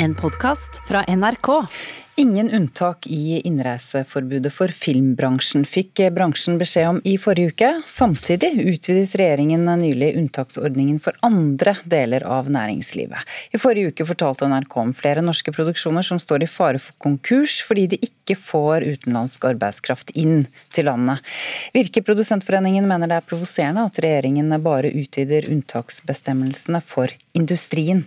[0.00, 1.66] En podkast fra NRK.
[2.16, 7.70] Ingen unntak i innreiseforbudet for filmbransjen, fikk bransjen beskjed om i forrige uke.
[7.86, 13.26] Samtidig utvidet regjeringen nylig unntaksordningen for andre deler av næringslivet.
[13.50, 17.56] I forrige uke fortalte NRK om flere norske produksjoner som står i fare for konkurs
[17.66, 20.44] fordi de ikke får utenlandsk arbeidskraft inn
[20.74, 21.26] til landet.
[21.74, 28.06] Virke Produsentforeningen mener det er provoserende at regjeringen bare utvider unntaksbestemmelsene for industrien.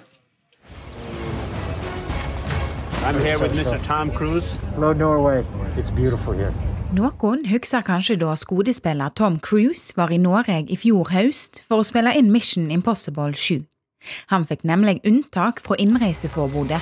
[6.95, 11.87] Noen husker kanskje da skuespiller Tom Cruise var i Norge i fjor høst for å
[11.87, 13.65] spille inn Mission Impossible 7.
[14.31, 16.79] Han fikk nemlig unntak fra innreiseforbudet.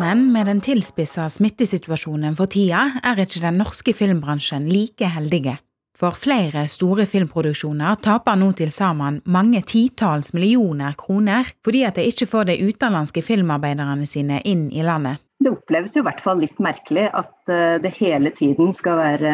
[0.00, 5.58] Men med den tilspissa smittesituasjonen for tida er ikke den norske filmbransjen like heldige.
[5.96, 12.04] For flere store filmproduksjoner taper nå til sammen mange titalls millioner kroner fordi at de
[12.10, 15.22] ikke får de utenlandske filmarbeiderne sine inn i landet.
[15.40, 19.32] Det oppleves jo i hvert fall litt merkelig at eh, det hele tiden skal være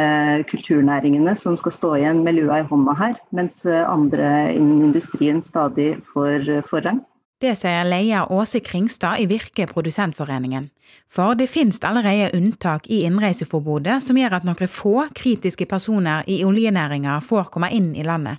[0.50, 5.42] kulturnæringene som skal stå igjen med lua i hånda her, mens eh, andre innen industrien
[5.46, 7.02] stadig får eh, forrang.
[7.42, 10.68] Det sier leder Åse Kringstad i Virke Produsentforeningen.
[11.10, 16.44] For det finnes allerede unntak i innreiseforbudet som gjør at noen få kritiske personer i
[16.46, 18.38] oljenæringa får komme inn i landet.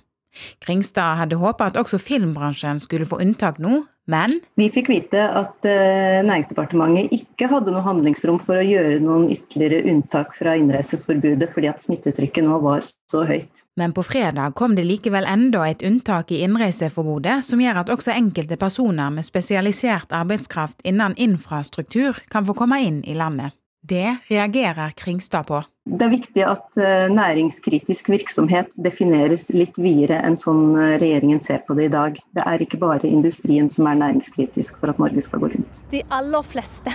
[0.64, 5.64] Kringstad hadde håpet at også filmbransjen skulle få unntak nå, men Vi fikk vite at
[5.64, 11.70] eh, Næringsdepartementet ikke hadde noe handlingsrom for å gjøre noen ytterligere unntak fra innreiseforbudet fordi
[11.70, 13.64] at smittetrykket nå var så høyt.
[13.80, 18.12] Men på fredag kom det likevel enda et unntak i innreiseforbudet som gjør at også
[18.12, 23.56] enkelte personer med spesialisert arbeidskraft innen infrastruktur kan få komme inn i landet.
[23.84, 25.64] Det reagerer Kringstad på.
[25.84, 31.60] Det er viktig at eh, næringskritisk virksomhet defineres litt videre enn sånn eh, regjeringen ser
[31.66, 32.16] på det i dag.
[32.32, 35.82] Det er ikke bare industrien som er næringskritisk for at Norge skal gå rundt.
[35.92, 36.94] De aller fleste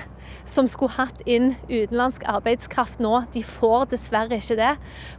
[0.50, 4.72] som skulle hatt inn utenlandsk arbeidskraft nå, de får dessverre ikke det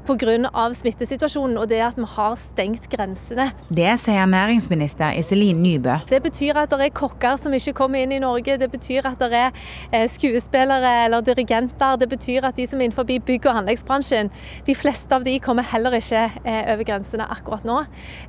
[0.07, 0.67] pga.
[0.75, 3.51] smittesituasjonen og det at vi har stengt grensene.
[3.71, 6.01] Det sier næringsminister Iselin Nybø.
[6.11, 8.59] Det betyr at det er kokker som ikke kommer inn i Norge.
[8.59, 9.51] Det betyr at det er
[9.93, 11.97] eh, skuespillere eller dirigenter.
[12.01, 14.33] Det betyr at de som er innenfor bygg- og anleggsbransjen,
[14.67, 17.81] de fleste av de kommer heller ikke eh, over grensene akkurat nå.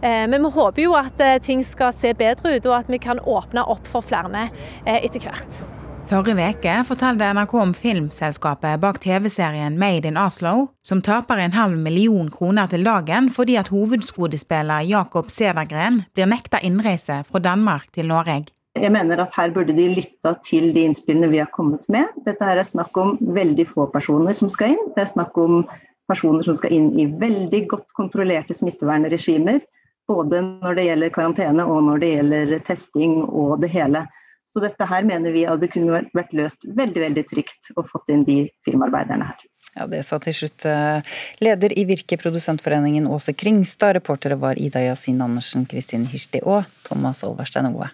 [0.02, 3.19] Eh, men vi håper jo at ting skal se bedre ut, og at vi kan
[3.19, 4.50] åpne opp for flere
[4.86, 5.64] etter hvert.
[6.12, 11.78] Forrige uke fortalte NRK om filmselskapet bak TV-serien Made in Oslo, som taper en halv
[11.80, 18.12] million kroner til dagen fordi at hovedskuespiller Jakob Sedergren blir nekta innreise fra Danmark til
[18.12, 18.50] Norge.
[18.80, 22.08] Jeg mener at her burde de lytta til de innspillene vi har kommet med.
[22.26, 24.86] Dette her er snakk om veldig få personer som skal inn.
[24.96, 25.66] Det er snakk om
[26.12, 29.60] personer som skal inn i veldig godt kontrollerte smittevernregimer.
[30.08, 34.06] Både når det gjelder karantene og når det gjelder testing og det hele.
[34.52, 38.26] Så dette her mener vi det kunne vært løst veldig veldig trygt og fått inn
[38.28, 39.48] de filmarbeiderne her.
[39.76, 41.00] Ja, Det sa til slutt eh,
[41.40, 43.96] leder i Virke Produsentforeningen Åse Kringstad.
[44.00, 47.88] Reportere var Ida Yasin Andersen, Kristin Hirsti og Thomas Olverstein Oe.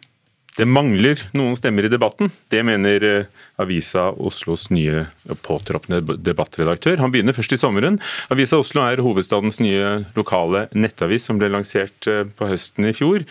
[0.57, 2.31] Det mangler noen stemmer i debatten.
[2.49, 3.29] Det mener eh,
[3.61, 5.03] avisa Oslos nye
[5.45, 6.97] påtroppende debattredaktør.
[7.03, 7.99] Han begynner først i sommeren.
[8.33, 13.27] Avisa Oslo er hovedstadens nye lokale nettavis som ble lansert eh, på høsten i fjor.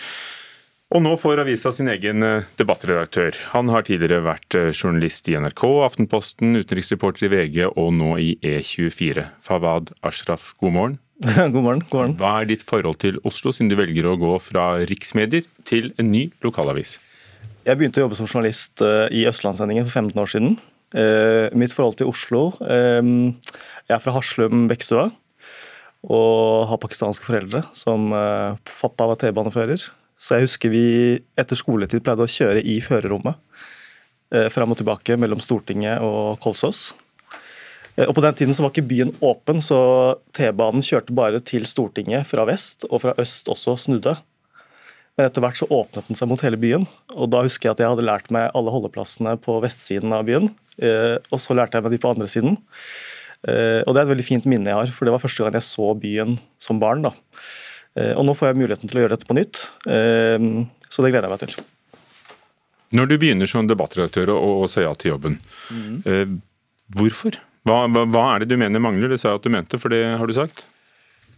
[0.94, 3.34] Og nå får avisa sin egen eh, debattredaktør.
[3.56, 9.26] Han har tidligere vært journalist i NRK, Aftenposten, utenriksreporter i VG og nå i E24.
[9.42, 10.96] Fawad Ashraf, god morgen.
[11.26, 11.82] god morgen.
[11.90, 12.16] god morgen.
[12.22, 16.14] Hva er ditt forhold til Oslo, siden du velger å gå fra riksmedier til en
[16.14, 17.00] ny lokalavis?
[17.66, 20.56] Jeg begynte å jobbe som journalist eh, i Østlandssendingen for 15 år siden.
[21.58, 25.08] Mitt forhold til Oslo Jeg er fra Haslum, Bekstua.
[26.06, 27.64] og har pakistanske foreldre.
[27.74, 28.14] Som
[28.78, 29.82] pappa var T-banefører.
[30.16, 30.84] Så jeg husker vi
[31.36, 33.34] etter skoletid pleide å kjøre i førerrommet.
[34.34, 36.94] Eh, fram og tilbake mellom Stortinget og Kolsås.
[37.94, 41.66] Eh, og På den tiden så var ikke byen åpen, så T-banen kjørte bare til
[41.66, 44.16] Stortinget fra vest, og fra øst også snudde.
[45.16, 46.84] Men etter hvert så åpnet den seg mot hele byen,
[47.16, 50.50] og da husker jeg at jeg hadde lært meg alle holdeplassene på vestsiden av byen.
[50.76, 52.58] Eh, og så lærte jeg meg de på andre siden.
[53.48, 55.56] Eh, og det er et veldig fint minne jeg har, for det var første gang
[55.56, 57.06] jeg så byen som barn.
[57.08, 57.14] da.
[57.96, 61.30] Eh, og nå får jeg muligheten til å gjøre dette på nytt, så det gleder
[61.30, 61.56] jeg meg til.
[62.96, 65.40] Når du begynner som debattredaktør og sier ja til jobben,
[65.72, 66.36] mm.
[66.94, 67.40] hvorfor?
[67.66, 69.10] Hva, hva, hva, er det du mener mangler?
[69.10, 70.62] Det sa jeg at du mente, for det har du sagt?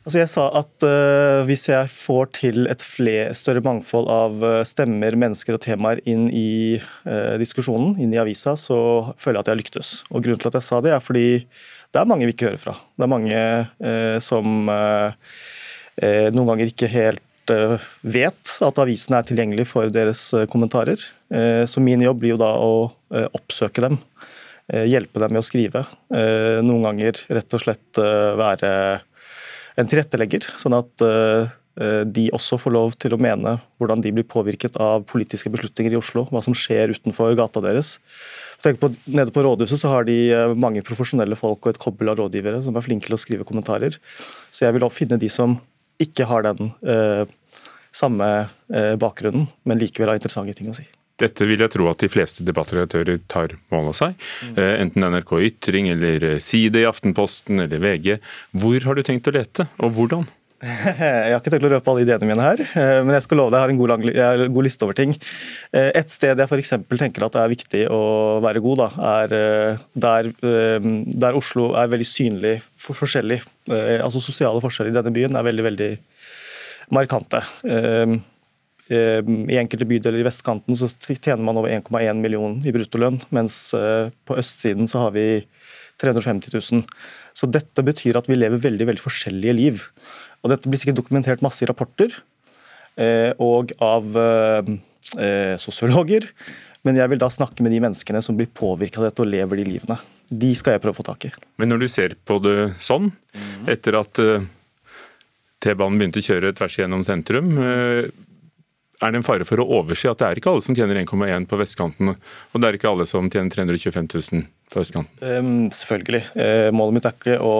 [0.08, 5.18] Altså jeg sa at uh, Hvis jeg får til et fler, større mangfold av stemmer,
[5.20, 8.78] mennesker og temaer inn i uh, diskusjonen, inn i avisa, så
[9.20, 9.92] føler jeg at jeg lyktes.
[10.08, 11.28] Og Grunnen til at jeg sa det, er fordi
[11.92, 12.74] det er mange vi ikke hører fra.
[12.96, 13.44] Det er mange
[13.84, 14.72] uh, som
[15.98, 17.24] Eh, noen ganger ikke helt
[18.04, 20.20] vet at avisene er tilgjengelig for deres
[20.52, 21.00] kommentarer.
[21.64, 22.90] Så min jobb blir jo da å
[23.38, 23.96] oppsøke dem.
[24.68, 25.86] Hjelpe dem med å skrive.
[26.12, 28.02] Noen ganger rett og slett
[28.36, 28.72] være
[29.78, 31.06] en tilrettelegger, sånn at
[31.78, 35.98] de også får lov til å mene hvordan de blir påvirket av politiske beslutninger i
[36.00, 36.24] Oslo.
[36.26, 37.92] Hva som skjer utenfor gata deres.
[38.58, 42.18] På, nede på rådhuset så har de eh, mange profesjonelle folk og et kobbel av
[42.18, 44.00] rådgivere som er flinke til å skrive kommentarer.
[44.50, 45.54] Så jeg vil også finne de som
[46.02, 47.22] ikke har den eh,
[47.94, 48.28] samme
[48.74, 50.88] eh, bakgrunnen, men likevel har interessante ting å si.
[51.18, 54.26] Dette vil jeg tro at de fleste debattredaktører tar mål av seg.
[54.46, 54.58] Mm.
[54.84, 58.18] Enten NRK Ytring eller Side i Aftenposten eller VG.
[58.58, 60.28] Hvor har du tenkt å lete, og hvordan?
[60.98, 63.52] Jeg har ikke tenkt å røpe alle ideene mine her, eh, men jeg skal love
[63.52, 65.12] deg, jeg har en god, lang, har en god liste over ting.
[65.70, 66.72] Eh, et sted jeg f.eks.
[66.98, 68.00] tenker at det er viktig å
[68.42, 73.38] være god, da, er eh, der, der, Oslo er veldig synlig for forskjellig.
[74.02, 75.90] Altså Sosiale forskjeller i denne byen er veldig, veldig
[76.96, 77.44] markante.
[78.88, 84.36] I enkelte bydeler i vestkanten så tjener man over 1,1 million i bruttolønn, mens på
[84.40, 85.26] østsiden så har vi
[86.00, 86.84] 350 000.
[87.36, 89.84] Så dette betyr at vi lever veldig, veldig forskjellige liv.
[90.42, 92.12] Og Dette blir sikkert dokumentert masse i rapporter
[92.98, 94.70] eh, og av eh,
[95.18, 96.28] eh, sosiologer.
[96.86, 99.60] Men jeg vil da snakke med de menneskene som blir påvirka av dette og lever
[99.60, 99.98] de livene.
[100.28, 101.32] De skal jeg prøve å få tak i.
[101.58, 103.10] Men når du ser på det sånn,
[103.70, 104.20] etter at
[105.58, 107.56] T-banen begynte å kjøre tvers igjennom sentrum,
[108.98, 111.46] er det en fare for å overse at det er ikke alle som tjener 1,1
[111.50, 115.70] på vestkanten, og det er ikke alle som tjener 325 000 på østkanten?
[115.74, 116.24] Selvfølgelig.
[116.34, 117.54] Uh, målet mitt er ikke å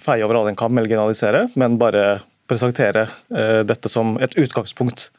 [0.00, 2.20] feie over alle en kam eller generalisere, men bare
[2.50, 5.10] presentere uh, dette som et utgangspunkt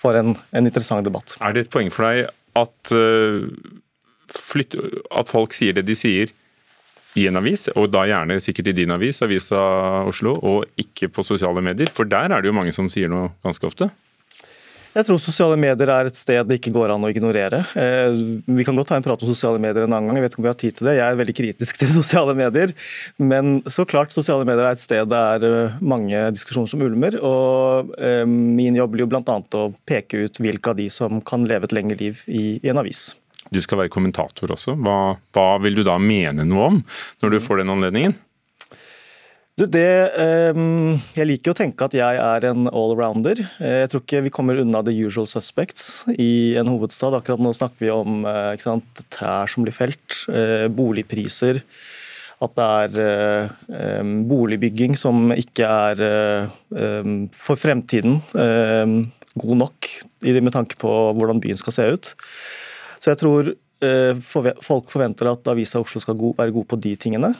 [0.00, 1.36] for en, en, interessant debatt.
[1.40, 2.26] Er det et poeng for deg
[2.58, 3.46] at, uh,
[4.34, 4.76] flytt,
[5.14, 6.34] at folk sier det de sier?
[7.14, 9.60] i en avis, og da gjerne sikkert i din avis, Avisa
[10.08, 11.92] Oslo, og ikke på sosiale medier?
[11.94, 13.86] For der er det jo mange som sier noe ganske ofte?
[14.94, 17.64] Jeg tror sosiale medier er et sted det ikke går an å ignorere.
[17.74, 18.14] Eh,
[18.46, 20.42] vi kan godt ta en prat om sosiale medier en annen gang, jeg vet ikke
[20.42, 20.94] om vi har tid til det.
[21.00, 22.74] Jeg er veldig kritisk til sosiale medier.
[23.18, 27.18] Men så klart, sosiale medier er et sted det er eh, mange diskusjoner som ulmer.
[27.26, 29.38] Og eh, min jobb blir jo bl.a.
[29.58, 32.78] å peke ut hvilke av de som kan leve et lengre liv i, i en
[32.78, 33.08] avis.
[33.50, 34.76] Du skal være kommentator også.
[34.78, 36.78] Hva, hva vil du da mene noe om
[37.24, 38.14] når du får den anledningen?
[39.54, 40.10] Du, det,
[40.50, 43.38] um, jeg liker å tenke at jeg er en allrounder.
[43.62, 47.14] Eh, jeg tror ikke vi kommer unna the usual suspects i en hovedstad.
[47.14, 51.62] Akkurat nå snakker vi om uh, sant, trær som blir felt, uh, boligpriser.
[52.42, 52.66] At det
[52.98, 56.02] er um, boligbygging som ikke er
[56.74, 59.88] um, for fremtiden god nok,
[60.26, 62.10] med tanke på hvordan byen skal se ut.
[62.98, 63.54] Så jeg tror
[64.62, 67.32] folk forventer at Avisa Oslo skal være god på de tingene.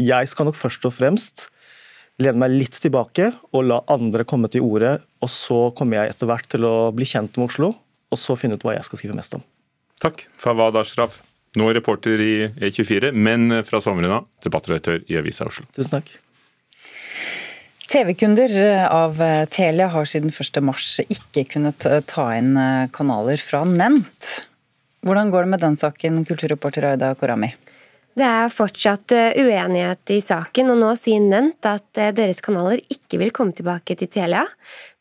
[0.00, 1.46] Jeg skal nok først og fremst
[2.22, 4.96] lene meg litt tilbake og la andre komme til orde.
[5.24, 8.56] Og så kommer jeg etter hvert til å bli kjent med Oslo, og så finne
[8.56, 9.44] ut hva jeg skal skrive mest om.
[10.02, 11.20] Takk, Fawad Ashraf.
[11.56, 12.32] Nå reporter i
[12.68, 15.64] E24, men fra sommeren av debattredaktør i Avisa Oslo.
[15.72, 16.10] Tusen takk.
[17.86, 18.52] TV-kunder
[18.90, 19.20] av
[19.54, 22.52] Telia har siden 1.3 ikke kunnet ta inn
[22.92, 24.32] kanaler fra Nent.
[25.06, 27.52] Hvordan går det med den saken, kulturreporter Aida Korami?
[28.16, 32.80] Det er fortsatt eh, uenighet i saken, og nå sier Nent at eh, deres kanaler
[32.88, 34.46] ikke vil komme tilbake til Telia.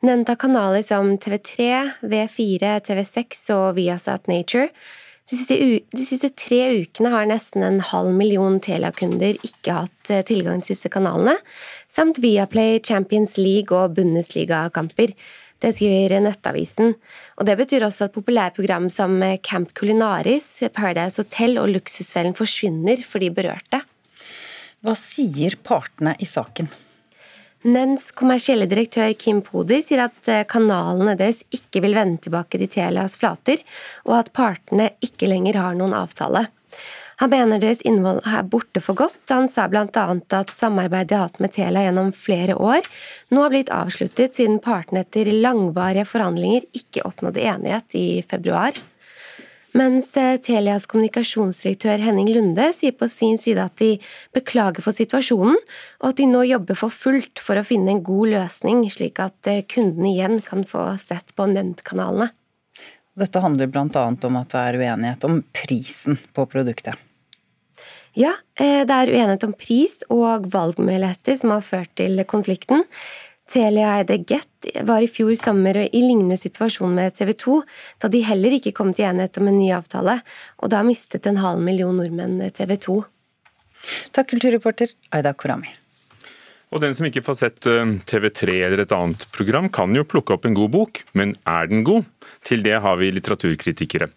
[0.04, 1.70] Nent har kanaler som TV3,
[2.04, 4.68] V4, TV6 og Viasat Nature.
[5.26, 5.56] De siste,
[5.96, 10.76] de siste tre ukene har nesten en halv million Telia-kunder ikke hatt eh, tilgang til
[10.76, 11.38] disse kanalene,
[11.88, 15.16] samt Viaplay, Champions League og Bundesliga-kamper.
[15.66, 16.94] Det skriver Nettavisen.
[17.42, 23.24] Og Det betyr også at populærprogram som Camp Culinaris, Paradise Hotel og Luksusfellen forsvinner for
[23.24, 23.82] de berørte.
[24.86, 26.70] Hva sier partene i saken?
[27.66, 32.70] Nens kommersielle direktør Kim Podi sier at eh, kanalene deres ikke vil vende tilbake til
[32.70, 33.64] Telias flater,
[34.06, 36.44] og at partene ikke lenger har noen avtale.
[37.22, 39.22] Han mener deres innhold er borte for godt.
[39.32, 39.86] Han sa bl.a.
[39.88, 42.88] at samarbeidet de har hatt med Telia gjennom flere år,
[43.32, 48.76] nå har blitt avsluttet siden partene etter langvarige forhandlinger ikke oppnådde enighet i februar.
[49.76, 53.98] Mens eh, Telias kommunikasjonsdirektør Henning Lunde sier på sin side at de
[54.36, 55.58] beklager for situasjonen,
[56.00, 59.52] og at de nå jobber for fullt for å finne en god løsning, slik at
[59.52, 62.32] eh, kundene igjen kan få sett på Nent-kanalene.
[63.20, 64.06] Dette handler bl.a.
[64.28, 67.05] om at det er uenighet om prisen på produktet.
[68.16, 72.86] Ja, eh, det er uenighet om pris og valgmuligheter som har ført til konflikten.
[73.52, 77.60] Telia eide Get var i fjor sommer i lignende situasjon med TV 2,
[78.02, 80.18] da de heller ikke kom til enighet om en ny avtale,
[80.58, 83.00] og da mistet en halv million nordmenn TV 2.
[84.16, 85.76] Takk, kulturreporter Aida Korami.
[86.76, 90.36] Og den som ikke får sett eh, TV3 eller et annet program, kan jo plukke
[90.36, 92.04] opp en god bok, men er den god?
[92.46, 94.10] Til det har vi litteraturkritikere.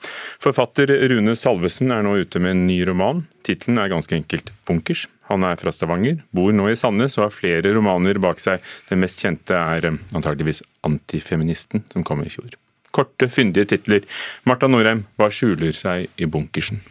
[0.43, 3.23] Forfatter Rune Salvesen er nå ute med en ny roman.
[3.47, 5.07] Tittelen er ganske enkelt 'Bunkers'.
[5.31, 8.65] Han er fra Stavanger, bor nå i Sandnes og har flere romaner bak seg.
[8.91, 12.59] Den mest kjente er eh, antageligvis 'Antifeministen', som kom i fjor.
[12.91, 14.03] Korte, fyndige titler.
[14.49, 16.83] Marta Norheim, hva skjuler seg i bunkersen?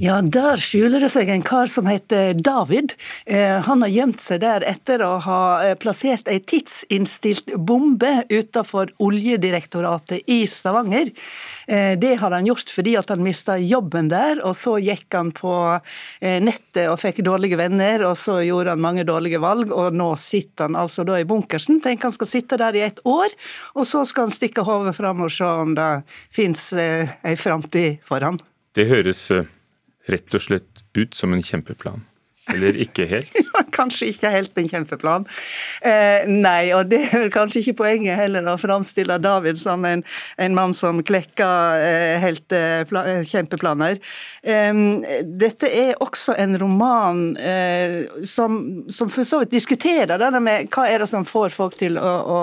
[0.00, 2.94] Ja, Der skjuler det seg en kar som heter David.
[3.28, 8.94] Eh, han har gjemt seg der etter å ha eh, plassert ei tidsinnstilt bombe utenfor
[8.96, 11.12] Oljedirektoratet i Stavanger.
[11.68, 15.52] Eh, det har han gjort fordi han mista jobben der, og så gikk han på
[16.20, 20.70] nettet og fikk dårlige venner, og så gjorde han mange dårlige valg, og nå sitter
[20.70, 21.82] han altså da i bunkersen.
[21.84, 23.36] Tenker han skal sitte der i et år,
[23.76, 25.92] og så skal han stikke hodet fram og se om det
[26.32, 28.40] fins ei framtid for han.
[28.72, 29.26] Det høres
[30.08, 32.06] rett og slett ut som en kjempeplan.
[32.50, 33.36] Eller ikke helt?
[33.76, 35.26] kanskje ikke helt en kjempeplan.
[35.86, 40.02] Eh, nei, og det er vel kanskje ikke poenget heller å framstille David som en,
[40.40, 44.00] en mann som klekker eh, helt eh, eh kjempeplaner.
[44.42, 44.82] Eh,
[45.24, 50.88] dette er også en roman eh, som, som, for så vidt diskuterer det med hva
[50.88, 52.40] er det som får folk til å, å,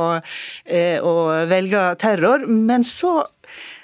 [1.03, 1.15] å
[1.49, 3.21] velge terror, men så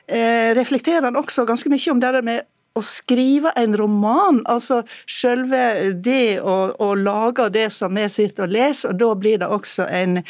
[0.03, 6.39] reflekterer han også ganske mye om det med å skrive en roman, altså selve det
[6.41, 10.21] å, å, lage det som vi sitter og leser, og da blir det også en,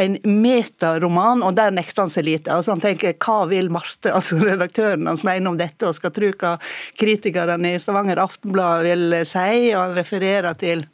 [0.00, 2.54] en metaroman, og der nekter han seg lite.
[2.54, 6.32] Altså Han tenker hva vil Marte, altså redaktøren hans, mene om dette, og skal tro
[6.32, 6.54] hva
[7.00, 10.86] kritikerne i Stavanger Aftenblad vil si, og han refererer til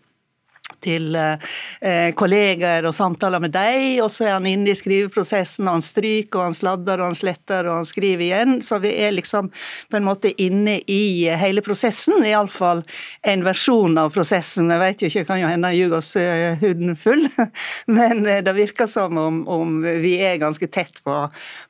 [0.84, 5.78] til eh, kolleger og samtaler med deg, og så er han inne i skriveprosessen, og
[5.78, 8.56] han stryker, og han sladder, og han sletter, og han skriver igjen.
[8.64, 9.50] Så vi er liksom
[9.90, 12.82] på en måte inne i hele prosessen, iallfall
[13.26, 14.70] en versjon av prosessen.
[14.72, 17.24] Jeg vet jo ikke, kan jo hende jeg ljuger oss uh, huden full,
[17.98, 21.16] men uh, det virker som om, om, vi er ganske tett på,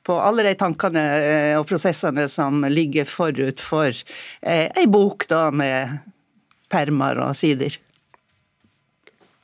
[0.05, 3.95] på alle de tankene uh, og prosessene som ligger forut for
[4.47, 5.97] ei bok da med
[6.71, 7.77] permer og sider.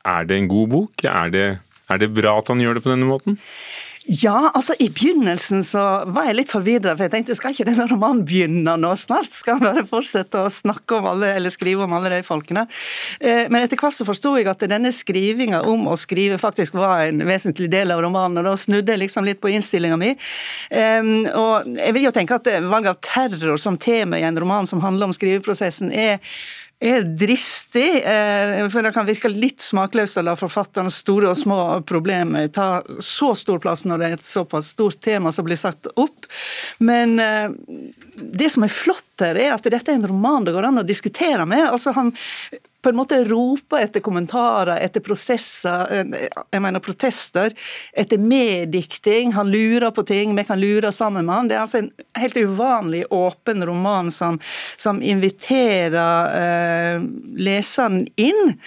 [0.03, 1.07] Er det en god bok?
[1.07, 1.47] Er det,
[1.89, 3.39] er det bra at han gjør det på denne måten?
[4.03, 5.79] Ja, altså I begynnelsen så
[6.11, 9.31] var jeg litt forvirra, for jeg tenkte skal ikke denne romanen begynne nå snart?
[9.31, 12.65] Skal han bare fortsette å snakke om alle, eller skrive om alle de folkene?
[13.23, 17.05] Eh, men etter hvert så forsto jeg at denne skrivinga om å skrive faktisk var
[17.05, 20.11] en vesentlig del av romanen, og da snudde jeg liksom litt på innstillinga mi.
[20.73, 24.83] Og jeg vil jo tenke at valget av terror som tema i en roman som
[24.83, 26.19] handler om skriveprosessen, er
[26.83, 31.59] er dristig, eh, for det kan virke litt smakløst å la forfatterens store og små
[31.87, 35.87] problemer ta så stor plass når det er et såpass stort tema som blir satt
[35.95, 36.27] opp.
[36.83, 37.55] Men eh,
[38.13, 40.87] det som er flott her, er at dette er en roman det går an å
[40.87, 41.63] diskutere med.
[41.69, 42.11] Altså han
[42.83, 47.53] på en måte roper etter kommentarer, etter prosesser, eh, jeg mener protester,
[47.95, 49.31] etter meddikting.
[49.37, 51.47] Han lurer på ting, vi kan lure sammen med han.
[51.47, 54.39] Det er altså en helt uvanlig åpen roman som,
[54.75, 57.07] som inviterer eh,
[57.39, 58.57] leseren inn.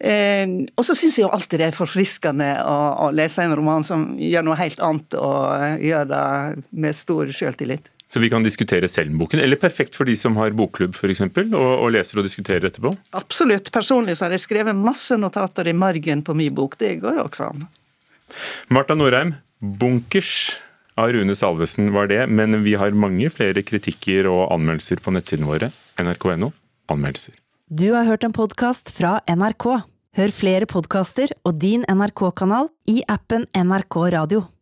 [0.00, 3.86] Eh, og så syns jeg jo alltid det er forfriskende å, å, lese en roman
[3.86, 6.26] som gjør noe helt annet, og gjør det
[6.72, 7.92] med stor selvtillit.
[8.10, 11.54] Så vi kan diskutere selv boken, eller perfekt for de som har bokklubb f.eks., og,
[11.54, 12.90] og leser og diskuterer etterpå?
[13.14, 13.70] Absolutt.
[13.70, 16.74] Personlig så har jeg skrevet masse notater i margen på min bok.
[16.80, 17.68] Det går også an.
[18.70, 20.58] Marta Norheim, 'Bunkers'
[20.98, 25.48] av Rune Salvesen var det, men vi har mange flere kritikker og anmeldelser på nettsidene
[25.48, 25.70] våre.
[26.00, 26.50] nrk.no
[26.90, 27.38] anmeldelser.
[27.70, 29.66] Du har hørt en podkast fra NRK.
[30.18, 34.48] Hør flere podkaster og din NRK-kanal i appen NRK Radio.